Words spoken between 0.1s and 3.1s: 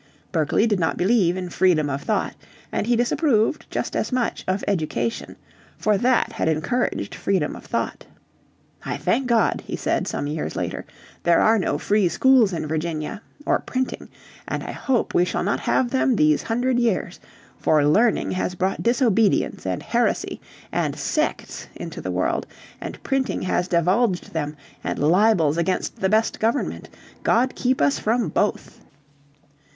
Berkeley did not believe in freedom of thought, and he